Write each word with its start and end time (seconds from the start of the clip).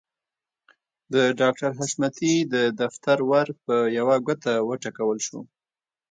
د 1.13 1.15
ډاکټر 1.39 1.71
حشمتي 1.79 2.35
د 2.53 2.55
دفتر 2.81 3.17
ور 3.29 3.47
په 3.65 3.75
يوه 3.97 4.15
ګوته 4.25 4.53
وټکول 4.69 5.17
شو. 5.27 5.39